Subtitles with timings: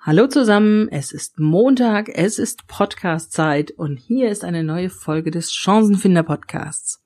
[0.00, 5.52] Hallo zusammen, es ist Montag, es ist Podcast-Zeit und hier ist eine neue Folge des
[5.52, 7.02] Chancenfinder Podcasts.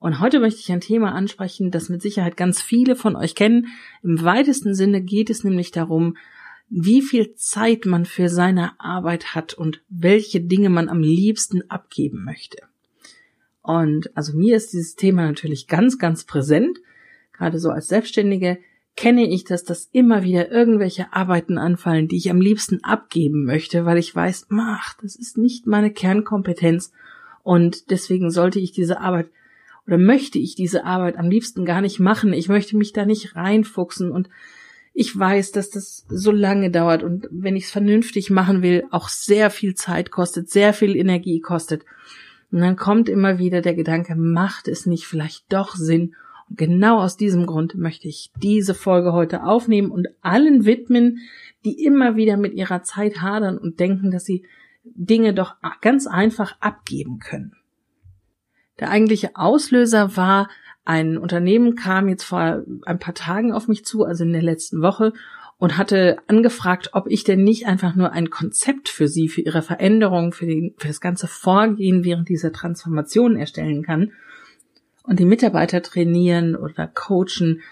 [0.00, 3.68] Und heute möchte ich ein Thema ansprechen, das mit Sicherheit ganz viele von euch kennen.
[4.02, 6.16] Im weitesten Sinne geht es nämlich darum,
[6.68, 12.24] wie viel Zeit man für seine Arbeit hat und welche Dinge man am liebsten abgeben
[12.24, 12.58] möchte.
[13.62, 16.80] Und also mir ist dieses Thema natürlich ganz, ganz präsent,
[17.32, 18.58] gerade so als Selbstständige
[18.98, 23.84] kenne ich das, dass immer wieder irgendwelche Arbeiten anfallen, die ich am liebsten abgeben möchte,
[23.84, 26.90] weil ich weiß, mach, das ist nicht meine Kernkompetenz
[27.44, 29.28] und deswegen sollte ich diese Arbeit
[29.86, 32.32] oder möchte ich diese Arbeit am liebsten gar nicht machen.
[32.32, 34.30] Ich möchte mich da nicht reinfuchsen und
[34.92, 39.08] ich weiß, dass das so lange dauert und wenn ich es vernünftig machen will, auch
[39.08, 41.84] sehr viel Zeit kostet, sehr viel Energie kostet.
[42.50, 46.16] Und dann kommt immer wieder der Gedanke, macht es nicht vielleicht doch Sinn,
[46.50, 51.18] genau aus diesem Grund möchte ich diese Folge heute aufnehmen und allen widmen,
[51.64, 54.44] die immer wieder mit ihrer Zeit hadern und denken, dass sie
[54.84, 57.54] Dinge doch ganz einfach abgeben können.
[58.80, 60.48] Der eigentliche Auslöser war,
[60.84, 64.80] ein Unternehmen kam jetzt vor ein paar Tagen auf mich zu, also in der letzten
[64.80, 65.12] Woche,
[65.58, 69.60] und hatte angefragt, ob ich denn nicht einfach nur ein Konzept für sie, für ihre
[69.60, 74.12] Veränderung, für, den, für das ganze Vorgehen während dieser Transformation erstellen kann
[75.08, 77.62] und die Mitarbeiter trainieren oder coachen,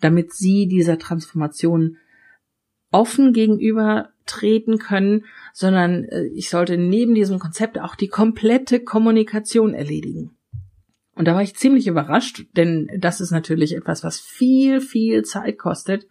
[0.00, 1.96] damit sie dieser Transformation
[2.90, 9.72] offen gegenüber treten können, sondern äh, ich sollte neben diesem Konzept auch die komplette Kommunikation
[9.72, 10.36] erledigen.
[11.14, 15.58] Und da war ich ziemlich überrascht, denn das ist natürlich etwas, was viel, viel Zeit
[15.58, 16.06] kostet.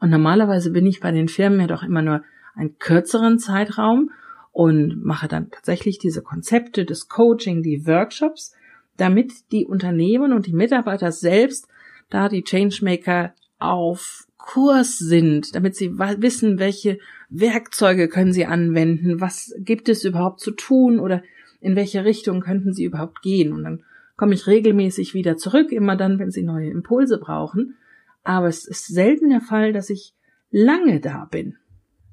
[0.00, 2.22] Und normalerweise bin ich bei den Firmen ja doch immer nur
[2.54, 4.10] einen kürzeren Zeitraum
[4.50, 8.54] und mache dann tatsächlich diese Konzepte, das Coaching, die Workshops
[8.96, 11.68] damit die Unternehmen und die Mitarbeiter selbst
[12.10, 16.98] da die Changemaker auf Kurs sind, damit sie wissen, welche
[17.30, 21.22] Werkzeuge können sie anwenden, was gibt es überhaupt zu tun oder
[21.60, 23.52] in welche Richtung könnten sie überhaupt gehen.
[23.52, 23.84] Und dann
[24.16, 27.76] komme ich regelmäßig wieder zurück, immer dann, wenn sie neue Impulse brauchen.
[28.24, 30.12] Aber es ist selten der Fall, dass ich
[30.50, 31.56] lange da bin.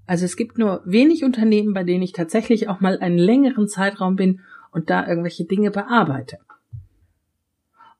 [0.06, 4.16] Also es gibt nur wenig Unternehmen, bei denen ich tatsächlich auch mal einen längeren Zeitraum
[4.16, 4.41] bin
[4.72, 6.38] und da irgendwelche Dinge bearbeite.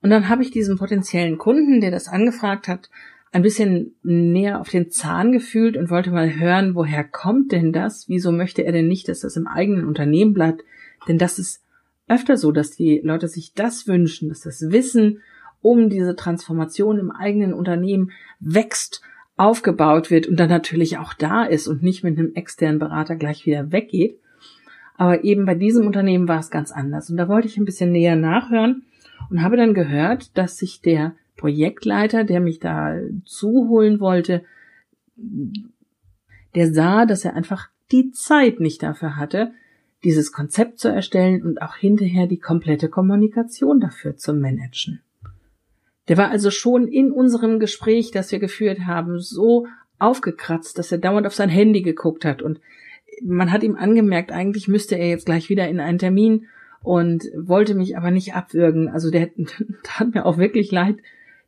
[0.02, 2.90] Und dann habe ich diesen potenziellen Kunden, der das angefragt hat,
[3.32, 8.08] ein bisschen näher auf den Zahn gefühlt und wollte mal hören, woher kommt denn das?
[8.08, 10.64] Wieso möchte er denn nicht, dass das im eigenen Unternehmen bleibt?
[11.08, 11.64] Denn das ist
[12.08, 15.22] öfter so, dass die Leute sich das wünschen, dass das Wissen
[15.62, 19.02] um diese Transformation im eigenen Unternehmen wächst,
[19.38, 23.46] aufgebaut wird und dann natürlich auch da ist und nicht mit einem externen Berater gleich
[23.46, 24.20] wieder weggeht.
[24.98, 27.10] Aber eben bei diesem Unternehmen war es ganz anders.
[27.10, 28.84] Und da wollte ich ein bisschen näher nachhören
[29.30, 32.96] und habe dann gehört, dass sich der Projektleiter, der mich da
[33.26, 34.44] zuholen wollte,
[36.56, 39.52] der sah, dass er einfach die Zeit nicht dafür hatte,
[40.04, 45.02] dieses Konzept zu erstellen und auch hinterher die komplette Kommunikation dafür zu managen.
[46.08, 49.68] Der war also schon in unserem Gespräch, das wir geführt haben, so
[50.00, 52.60] aufgekratzt, dass er dauernd auf sein Handy geguckt hat und
[53.22, 56.48] man hat ihm angemerkt, eigentlich müsste er jetzt gleich wieder in einen Termin
[56.82, 58.90] und wollte mich aber nicht abwürgen.
[58.90, 59.30] Also der
[59.84, 60.98] tat mir auch wirklich leid,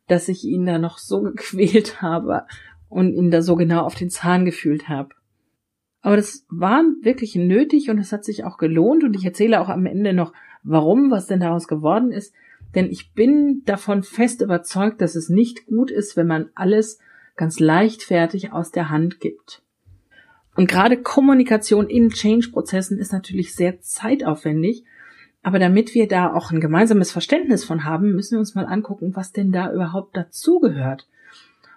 [0.08, 2.44] dass ich ihn da noch so gequält habe
[2.88, 5.10] und ihn da so genau auf den Zahn gefühlt habe.
[6.02, 9.68] Aber das war wirklich nötig und es hat sich auch gelohnt und ich erzähle auch
[9.68, 10.32] am Ende noch,
[10.64, 12.34] warum, was denn daraus geworden ist.
[12.74, 16.98] Denn ich bin davon fest überzeugt, dass es nicht gut ist, wenn man alles
[17.36, 19.62] ganz leichtfertig aus der Hand gibt.
[20.54, 24.84] Und gerade Kommunikation in Change-Prozessen ist natürlich sehr zeitaufwendig
[25.42, 29.16] aber damit wir da auch ein gemeinsames Verständnis von haben, müssen wir uns mal angucken,
[29.16, 31.08] was denn da überhaupt dazugehört.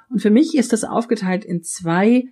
[0.09, 2.27] Und für mich ist das aufgeteilt in zwei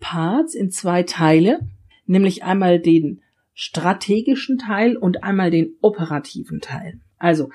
[0.00, 1.60] Parts, in zwei Teile,
[2.06, 3.20] nämlich einmal den
[3.52, 6.98] strategischen Teil und einmal den operativen Teil.
[7.18, 7.50] Also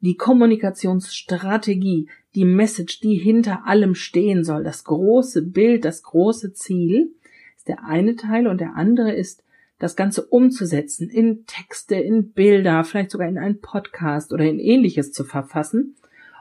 [0.00, 7.12] die Kommunikationsstrategie, die Message, die hinter allem stehen soll, das große Bild, das große Ziel,
[7.56, 9.42] ist der eine Teil und der andere ist
[9.78, 15.12] das Ganze umzusetzen, in Texte, in Bilder, vielleicht sogar in einen Podcast oder in ähnliches
[15.12, 15.96] zu verfassen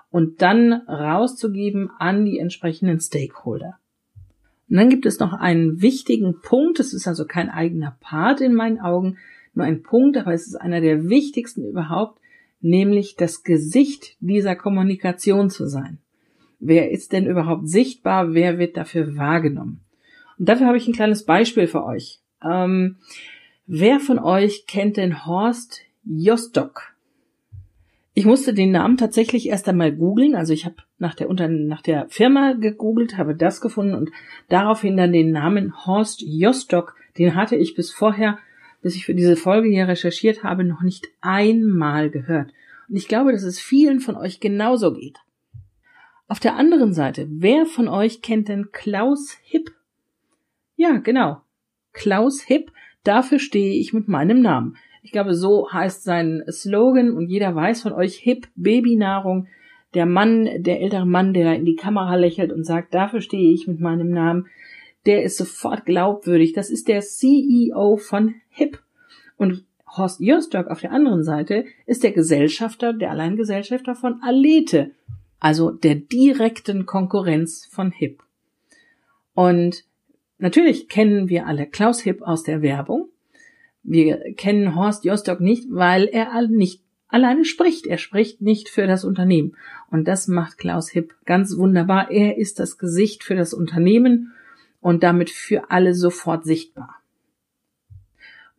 [0.10, 3.78] und dann rauszugeben an die entsprechenden Stakeholder.
[4.70, 8.54] Und dann gibt es noch einen wichtigen Punkt, es ist also kein eigener Part in
[8.54, 9.18] meinen Augen,
[9.54, 12.20] nur ein Punkt, aber es ist einer der wichtigsten überhaupt,
[12.60, 16.00] nämlich das Gesicht dieser Kommunikation zu sein.
[16.60, 18.34] Wer ist denn überhaupt sichtbar?
[18.34, 19.82] Wer wird dafür wahrgenommen?
[20.38, 22.20] Und dafür habe ich ein kleines Beispiel für euch.
[22.44, 22.98] Ähm,
[23.66, 26.94] wer von euch kennt den Horst Jostock?
[28.14, 30.36] Ich musste den Namen tatsächlich erst einmal googeln.
[30.36, 34.10] Also ich habe nach der, nach der Firma gegoogelt, habe das gefunden und
[34.50, 36.96] daraufhin dann den Namen Horst Jostock.
[37.20, 38.40] Den hatte ich bis vorher,
[38.82, 42.52] bis ich für diese Folge hier recherchiert habe, noch nicht einmal gehört.
[42.90, 45.20] Und ich glaube, dass es vielen von euch genauso geht.
[46.28, 49.72] Auf der anderen Seite, wer von euch kennt denn Klaus Hipp?
[50.76, 51.42] Ja, genau.
[51.98, 52.72] Klaus Hipp,
[53.04, 54.78] dafür stehe ich mit meinem Namen.
[55.02, 59.48] Ich glaube, so heißt sein Slogan und jeder weiß von euch Hip Babynahrung.
[59.94, 63.68] Der Mann, der ältere Mann, der in die Kamera lächelt und sagt, dafür stehe ich
[63.68, 64.48] mit meinem Namen,
[65.06, 66.54] der ist sofort glaubwürdig.
[66.54, 68.80] Das ist der CEO von Hip.
[69.38, 74.92] Und Horst Jörstöck auf der anderen Seite ist der Gesellschafter, der Alleingesellschafter von Alete,
[75.40, 78.22] also der direkten Konkurrenz von Hip.
[79.34, 79.86] Und
[80.38, 83.10] natürlich kennen wir alle Klaus Hip aus der Werbung.
[83.84, 87.88] Wir kennen Horst Jostock nicht, weil er nicht alleine spricht.
[87.88, 89.56] Er spricht nicht für das Unternehmen.
[89.90, 92.12] Und das macht Klaus Hipp ganz wunderbar.
[92.12, 94.34] Er ist das Gesicht für das Unternehmen
[94.82, 96.96] und damit für alle sofort sichtbar.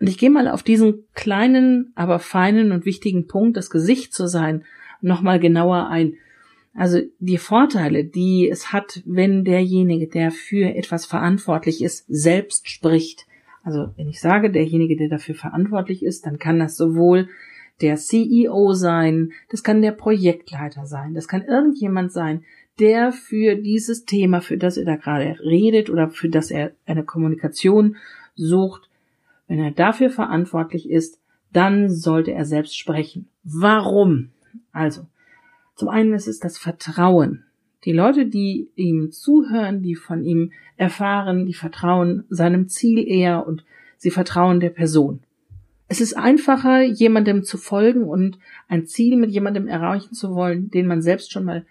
[0.00, 4.28] Und ich gehe mal auf diesen kleinen, aber feinen und wichtigen Punkt, das Gesicht zu
[4.28, 4.64] sein,
[5.00, 6.14] nochmal genauer ein.
[6.78, 13.26] Also die Vorteile, die es hat, wenn derjenige, der für etwas verantwortlich ist, selbst spricht,
[13.64, 17.28] also wenn ich sage, derjenige, der dafür verantwortlich ist, dann kann das sowohl
[17.80, 22.44] der CEO sein, das kann der Projektleiter sein, das kann irgendjemand sein,
[22.78, 27.02] der für dieses Thema, für das er da gerade redet oder für das er eine
[27.02, 27.96] Kommunikation
[28.36, 28.88] sucht,
[29.48, 31.18] wenn er dafür verantwortlich ist,
[31.52, 33.26] dann sollte er selbst sprechen.
[33.42, 34.30] Warum?
[34.70, 35.06] Also,
[35.78, 37.44] zum einen ist es das Vertrauen.
[37.84, 43.64] Die Leute, die ihm zuhören, die von ihm erfahren, die vertrauen seinem Ziel eher und
[43.96, 45.20] sie vertrauen der Person.
[45.86, 50.88] Es ist einfacher, jemandem zu folgen und ein Ziel mit jemandem erreichen zu wollen, den
[50.88, 51.64] man selbst schon mal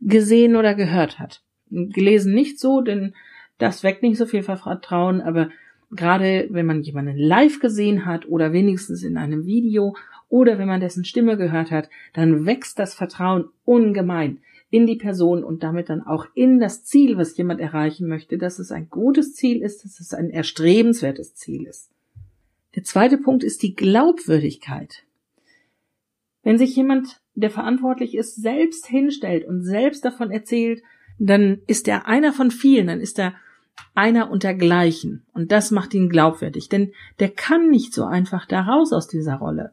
[0.00, 1.42] gesehen oder gehört hat.
[1.68, 3.12] Gelesen nicht so, denn
[3.58, 5.50] das weckt nicht so viel Vertrauen, aber
[5.90, 9.96] gerade wenn man jemanden live gesehen hat oder wenigstens in einem Video
[10.28, 14.40] oder wenn man dessen Stimme gehört hat, dann wächst das Vertrauen ungemein
[14.70, 18.58] in die Person und damit dann auch in das Ziel, was jemand erreichen möchte, dass
[18.58, 21.90] es ein gutes Ziel ist, dass es ein erstrebenswertes Ziel ist.
[22.74, 25.04] Der zweite Punkt ist die Glaubwürdigkeit.
[26.42, 30.82] Wenn sich jemand, der verantwortlich ist, selbst hinstellt und selbst davon erzählt,
[31.18, 33.34] dann ist er einer von vielen, dann ist er
[33.94, 35.26] einer untergleichen.
[35.32, 39.36] Und das macht ihn glaubwürdig, denn der kann nicht so einfach da raus aus dieser
[39.36, 39.72] Rolle.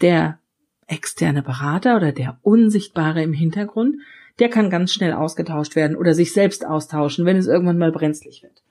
[0.00, 0.38] Der
[0.86, 3.96] externe Berater oder der Unsichtbare im Hintergrund,
[4.38, 8.42] der kann ganz schnell ausgetauscht werden oder sich selbst austauschen, wenn es irgendwann mal brenzlig
[8.42, 8.62] wird.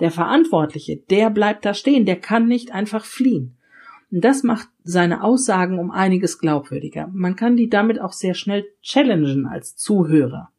[0.00, 3.56] Der Verantwortliche, der bleibt da stehen, der kann nicht einfach fliehen.
[4.10, 7.08] Und das macht seine Aussagen um einiges glaubwürdiger.
[7.12, 10.51] Man kann die damit auch sehr schnell challengen als Zuhörer.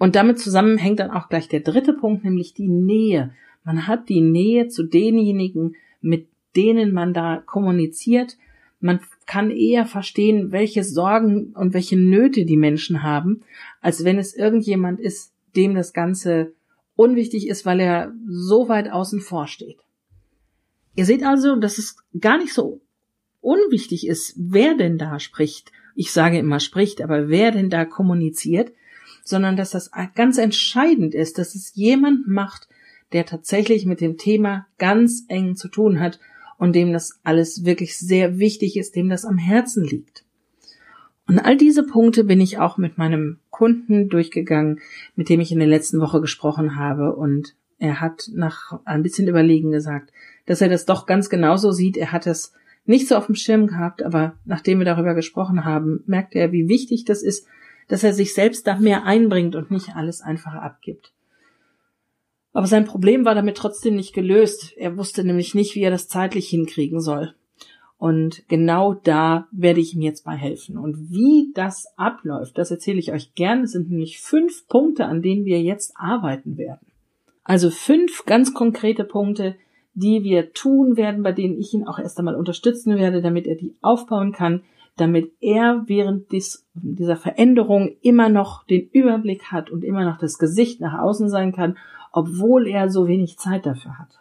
[0.00, 3.34] Und damit zusammenhängt dann auch gleich der dritte Punkt, nämlich die Nähe.
[3.64, 6.26] Man hat die Nähe zu denjenigen, mit
[6.56, 8.38] denen man da kommuniziert.
[8.80, 13.42] Man kann eher verstehen, welche Sorgen und welche Nöte die Menschen haben,
[13.82, 16.54] als wenn es irgendjemand ist, dem das Ganze
[16.96, 19.80] unwichtig ist, weil er so weit außen vor steht.
[20.96, 22.80] Ihr seht also, dass es gar nicht so
[23.42, 25.72] unwichtig ist, wer denn da spricht.
[25.94, 28.72] Ich sage immer spricht, aber wer denn da kommuniziert,
[29.24, 32.68] sondern dass das ganz entscheidend ist, dass es jemand macht,
[33.12, 36.20] der tatsächlich mit dem Thema ganz eng zu tun hat
[36.58, 40.24] und dem das alles wirklich sehr wichtig ist, dem das am Herzen liegt.
[41.26, 44.80] Und all diese Punkte bin ich auch mit meinem Kunden durchgegangen,
[45.14, 47.14] mit dem ich in der letzten Woche gesprochen habe.
[47.14, 50.12] Und er hat nach ein bisschen Überlegen gesagt,
[50.46, 51.96] dass er das doch ganz genauso sieht.
[51.96, 52.52] Er hat es
[52.84, 56.68] nicht so auf dem Schirm gehabt, aber nachdem wir darüber gesprochen haben, merkte er, wie
[56.68, 57.46] wichtig das ist,
[57.88, 61.12] dass er sich selbst da mehr einbringt und nicht alles einfach abgibt.
[62.52, 64.74] Aber sein Problem war damit trotzdem nicht gelöst.
[64.76, 67.34] Er wusste nämlich nicht, wie er das zeitlich hinkriegen soll.
[67.96, 70.78] Und genau da werde ich ihm jetzt bei helfen.
[70.78, 73.64] Und wie das abläuft, das erzähle ich euch gern.
[73.64, 76.86] Es sind nämlich fünf Punkte, an denen wir jetzt arbeiten werden.
[77.44, 79.56] Also fünf ganz konkrete Punkte,
[79.94, 83.56] die wir tun werden, bei denen ich ihn auch erst einmal unterstützen werde, damit er
[83.56, 84.62] die aufbauen kann,
[85.00, 90.38] damit er während dies, dieser Veränderung immer noch den Überblick hat und immer noch das
[90.38, 91.76] Gesicht nach außen sein kann
[92.12, 94.20] obwohl er so wenig Zeit dafür hat.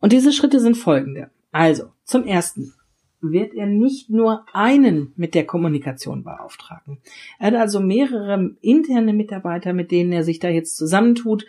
[0.00, 1.30] Und diese Schritte sind folgende.
[1.52, 2.74] Also, zum ersten
[3.20, 6.98] wird er nicht nur einen mit der Kommunikation beauftragen.
[7.38, 11.46] Er hat also mehrere interne Mitarbeiter, mit denen er sich da jetzt zusammentut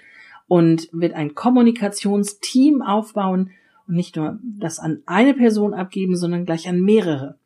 [0.48, 3.52] und wird ein Kommunikationsteam aufbauen
[3.88, 7.40] und nicht nur das an eine Person abgeben, sondern gleich an mehrere.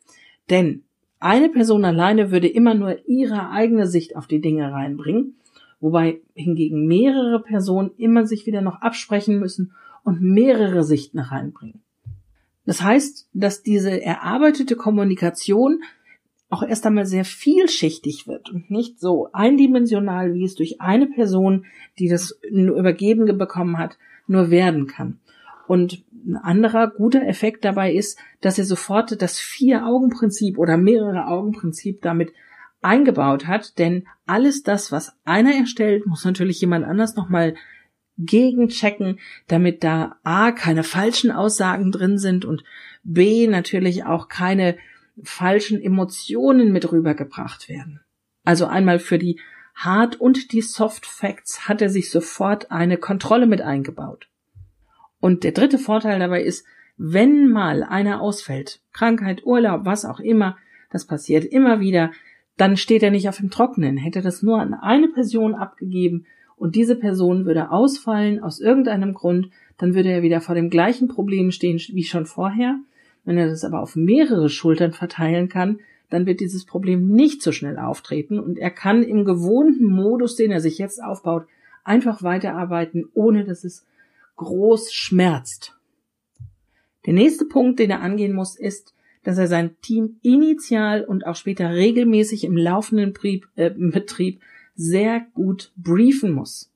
[0.49, 0.83] Denn
[1.19, 5.35] Eine Person alleine würde immer nur ihre eigene Sicht auf die Dinge reinbringen,
[5.79, 9.73] wobei hingegen mehrere Personen immer sich wieder noch absprechen müssen
[10.03, 11.81] und mehrere Sichten reinbringen.
[12.65, 15.81] Das heißt, dass diese erarbeitete Kommunikation
[16.49, 21.65] auch erst einmal sehr vielschichtig wird und nicht so eindimensional, wie es durch eine Person,
[21.97, 25.19] die das übergeben bekommen hat, nur werden kann.
[25.67, 32.01] Und ein anderer guter Effekt dabei ist, dass er sofort das Vier-Augen-Prinzip oder mehrere Augen-Prinzip
[32.01, 32.33] damit
[32.81, 37.55] eingebaut hat, denn alles das, was einer erstellt, muss natürlich jemand anders nochmal
[38.17, 42.63] gegenchecken, damit da A, keine falschen Aussagen drin sind und
[43.03, 44.77] B, natürlich auch keine
[45.23, 48.01] falschen Emotionen mit rübergebracht werden.
[48.43, 49.39] Also einmal für die
[49.75, 54.27] Hard- und die Soft Facts hat er sich sofort eine Kontrolle mit eingebaut.
[55.27, 56.65] Und der dritte Vorteil dabei ist,
[56.95, 60.55] wenn mal einer ausfällt, Krankheit, Urlaub, was auch immer,
[60.89, 62.11] das passiert immer wieder,
[62.55, 63.97] dann steht er nicht auf dem Trockenen.
[63.97, 69.49] Hätte das nur an eine Person abgegeben und diese Person würde ausfallen aus irgendeinem Grund,
[69.77, 72.79] dann würde er wieder vor dem gleichen Problem stehen wie schon vorher
[73.27, 77.51] wenn er das aber auf mehrere Schultern verteilen kann, dann wird dieses Problem nicht so
[77.51, 81.45] schnell auftreten und er kann im gewohnten Modus, den er sich jetzt aufbaut,
[81.83, 83.85] einfach weiterarbeiten, ohne dass es
[84.37, 85.77] groß schmerzt.
[87.05, 91.35] Der nächste Punkt, den er angehen muss, ist, dass er sein Team initial und auch
[91.35, 93.13] später regelmäßig im laufenden
[93.55, 94.41] äh, Betrieb
[94.75, 96.71] sehr gut briefen muss.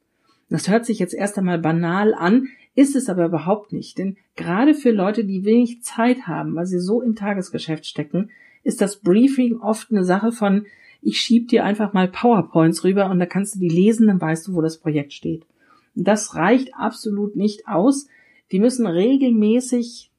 [0.49, 4.73] Das hört sich jetzt erst einmal banal an, ist es aber überhaupt nicht, denn gerade
[4.73, 8.31] für Leute, die wenig Zeit haben, weil sie so im Tagesgeschäft stecken,
[8.63, 10.65] ist das Briefing oft eine Sache von,
[11.01, 14.47] ich schieb dir einfach mal PowerPoints rüber und da kannst du die lesen, dann weißt
[14.47, 15.45] du, wo das Projekt steht.
[15.95, 18.07] Das reicht absolut nicht aus.
[18.51, 20.11] Die müssen regelmäßig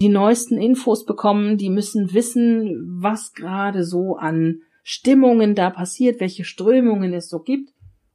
[0.00, 6.44] die neuesten Infos bekommen, die müssen wissen, was gerade so an Stimmungen da passiert, welche
[6.44, 7.72] Strömungen es so gibt.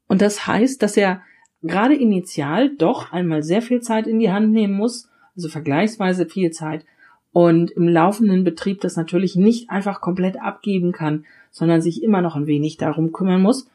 [0.07, 1.21] Und das heißt, dass er
[1.63, 6.51] gerade initial doch einmal sehr viel Zeit in die Hand nehmen muss, also vergleichsweise viel
[6.51, 6.85] Zeit,
[7.31, 12.35] und im laufenden Betrieb das natürlich nicht einfach komplett abgeben kann, sondern sich immer noch
[12.35, 13.69] ein wenig darum kümmern muss.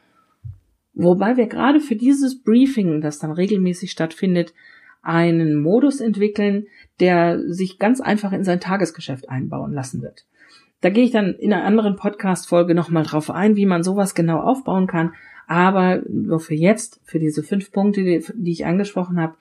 [0.93, 4.53] Wobei wir gerade für dieses Briefing, das dann regelmäßig stattfindet,
[5.01, 6.67] einen Modus entwickeln,
[6.99, 10.25] der sich ganz einfach in sein Tagesgeschäft einbauen lassen wird.
[10.81, 14.39] Da gehe ich dann in einer anderen Podcast-Folge nochmal drauf ein, wie man sowas genau
[14.39, 15.13] aufbauen kann.
[15.47, 19.35] Aber nur für jetzt, für diese fünf Punkte, die, ich angesprochen habe,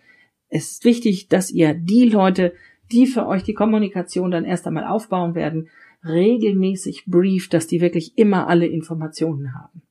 [0.50, 2.54] ist wichtig, dass ihr die Leute,
[2.90, 5.68] die für euch die Kommunikation dann erst einmal aufbauen werden,
[6.04, 9.82] regelmäßig brieft, dass die wirklich immer alle Informationen haben.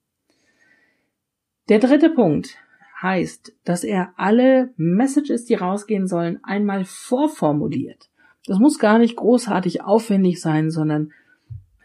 [1.72, 2.58] Der dritte Punkt
[3.02, 8.10] heißt, dass er alle Messages, die rausgehen sollen, einmal vorformuliert.
[8.46, 11.14] Das muss gar nicht großartig aufwendig sein, sondern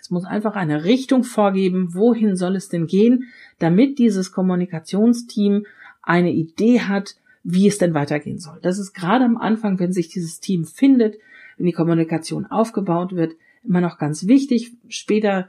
[0.01, 3.29] es muss einfach eine Richtung vorgeben, wohin soll es denn gehen,
[3.61, 5.67] damit dieses Kommunikationsteam
[6.03, 7.15] eine Idee hat,
[7.45, 8.59] wie es denn weitergehen soll.
[8.63, 11.15] Das ist gerade am Anfang, wenn sich dieses Team findet,
[11.59, 14.73] wenn die Kommunikation aufgebaut wird, immer noch ganz wichtig.
[14.89, 15.47] Später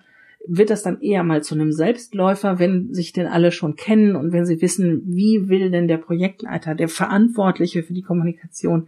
[0.49, 4.31] wird das dann eher mal zu einem Selbstläufer, wenn sich denn alle schon kennen und
[4.31, 8.87] wenn sie wissen, wie will denn der Projektleiter, der Verantwortliche für die Kommunikation,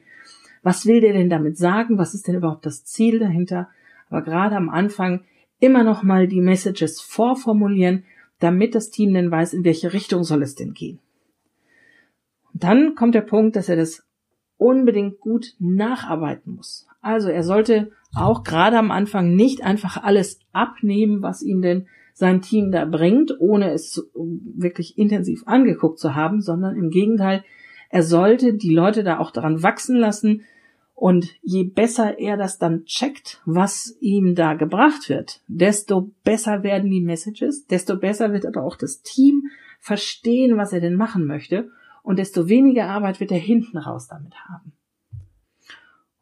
[0.64, 3.70] was will der denn damit sagen, was ist denn überhaupt das Ziel dahinter.
[4.10, 5.22] Aber gerade am Anfang
[5.60, 8.04] immer noch mal die Messages vorformulieren,
[8.40, 11.00] damit das Team dann weiß, in welche Richtung soll es denn gehen.
[12.54, 14.04] Und dann kommt der Punkt, dass er das
[14.58, 16.88] unbedingt gut nacharbeiten muss.
[17.02, 22.42] Also er sollte auch gerade am Anfang nicht einfach alles abnehmen, was ihm denn sein
[22.42, 27.44] Team da bringt, ohne es wirklich intensiv angeguckt zu haben, sondern im Gegenteil,
[27.90, 30.44] er sollte die Leute da auch daran wachsen lassen,
[31.00, 36.92] und je besser er das dann checkt, was ihm da gebracht wird, desto besser werden
[36.92, 39.44] die Messages, desto besser wird aber auch das Team
[39.80, 41.70] verstehen, was er denn machen möchte
[42.04, 44.74] und desto weniger Arbeit wird er hinten raus damit haben.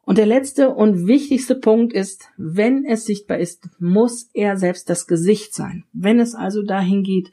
[0.08, 5.06] Und der letzte und wichtigste Punkt ist, wenn es sichtbar ist, muss er selbst das
[5.06, 5.84] Gesicht sein.
[5.92, 7.30] Wenn es also dahin geht,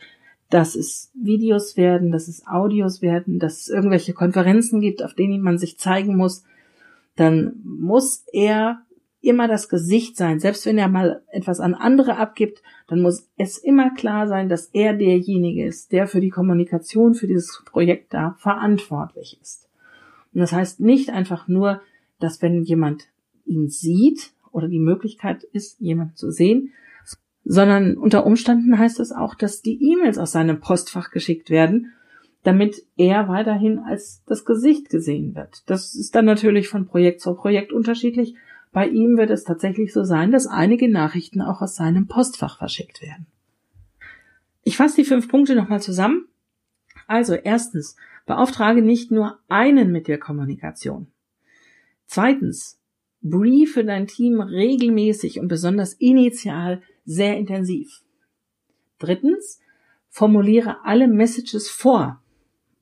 [0.50, 5.41] dass es Videos werden, dass es Audios werden, dass es irgendwelche Konferenzen gibt, auf denen
[5.41, 6.44] man sich zeigen muss,
[7.15, 8.82] dann muss er
[9.22, 10.41] immer das Gesicht sein.
[10.41, 14.65] Selbst wenn er mal etwas an andere abgibt, dann muss es immer klar sein, dass
[14.74, 19.70] er derjenige ist, der für die Kommunikation für dieses Projekt da verantwortlich ist.
[20.34, 21.79] Und das heißt nicht einfach nur,
[22.19, 23.03] dass wenn jemand
[23.45, 26.74] ihn sieht oder die Möglichkeit ist, jemand zu sehen,
[27.43, 31.91] sondern unter Umständen heißt es auch, dass die E-Mails aus seinem Postfach geschickt werden
[32.45, 35.63] damit er weiterhin als das Gesicht gesehen wird.
[35.65, 38.36] Das ist dann natürlich von Projekt zu Projekt unterschiedlich.
[38.72, 43.01] bei ihm wird es tatsächlich so sein, dass einige Nachrichten auch aus seinem Postfach verschickt
[43.01, 43.25] werden.
[44.63, 46.27] Ich fasse die fünf Punkte nochmal zusammen.
[47.07, 47.95] Also erstens,
[48.25, 51.07] beauftrage nicht nur einen mit der Kommunikation.
[52.07, 52.79] Zweitens,
[53.21, 58.03] briefe dein Team regelmäßig und besonders initial sehr intensiv.
[59.00, 59.59] Drittens,
[60.09, 62.21] formuliere alle Messages vor.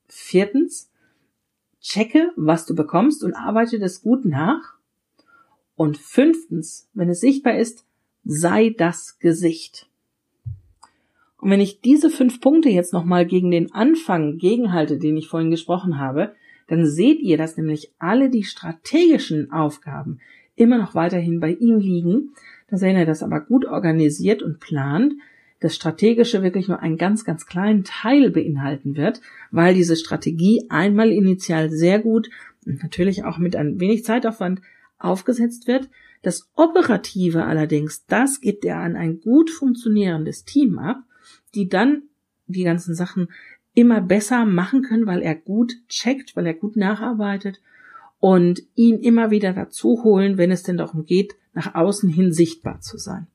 [0.08, 0.92] Viertens,
[1.82, 4.76] checke, was du bekommst und arbeite das gut nach.
[5.76, 7.86] Und fünftens, wenn es sichtbar ist,
[8.24, 9.90] sei das Gesicht.
[11.38, 15.52] Und wenn ich diese fünf Punkte jetzt nochmal gegen den Anfang gegenhalte, den ich vorhin
[15.52, 16.36] gesprochen habe,
[16.68, 20.20] dann seht ihr, dass nämlich alle die strategischen Aufgaben
[20.56, 22.32] immer noch weiterhin bei ihm liegen,
[22.70, 25.14] dass er das aber gut organisiert und plant,
[25.60, 31.10] das Strategische wirklich nur einen ganz, ganz kleinen Teil beinhalten wird, weil diese Strategie einmal
[31.10, 32.30] initial sehr gut
[32.66, 34.62] und natürlich auch mit ein wenig Zeitaufwand
[34.98, 35.90] aufgesetzt wird.
[36.22, 41.04] Das Operative allerdings, das gibt er an ein gut funktionierendes Team ab,
[41.56, 42.04] die dann
[42.48, 43.30] die ganzen Sachen
[43.74, 47.60] immer besser machen können, weil er gut checkt, weil er gut nacharbeitet
[48.20, 52.82] und ihn immer wieder dazu holen, wenn es denn darum geht, nach außen hin sichtbar
[52.82, 53.28] zu sein.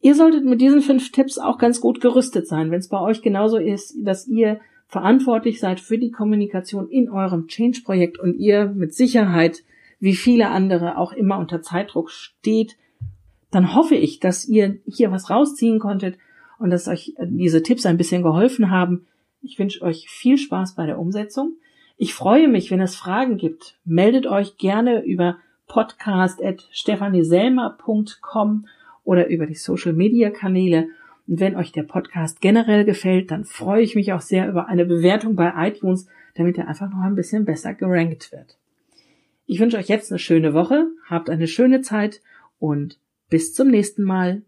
[0.00, 3.22] Ihr solltet mit diesen fünf Tipps auch ganz gut gerüstet sein, wenn es bei euch
[3.22, 8.94] genauso ist, dass ihr verantwortlich seid für die Kommunikation in eurem Change-Projekt und ihr mit
[8.94, 9.64] Sicherheit,
[9.98, 12.76] wie viele andere, auch immer unter Zeitdruck steht,
[13.50, 16.18] dann hoffe ich, dass ihr hier was rausziehen konntet
[16.58, 19.06] und dass euch diese Tipps ein bisschen geholfen haben.
[19.42, 21.56] Ich wünsche euch viel Spaß bei der Umsetzung.
[21.96, 23.78] Ich freue mich, wenn es Fragen gibt.
[23.84, 28.66] Meldet euch gerne über podcast.stephanieselmer.com
[29.04, 30.88] oder über die Social Media Kanäle.
[31.26, 34.84] Und wenn euch der Podcast generell gefällt, dann freue ich mich auch sehr über eine
[34.84, 38.58] Bewertung bei iTunes, damit er einfach noch ein bisschen besser gerankt wird.
[39.46, 42.20] Ich wünsche euch jetzt eine schöne Woche, habt eine schöne Zeit
[42.58, 42.98] und
[43.30, 44.42] bis zum nächsten Mal.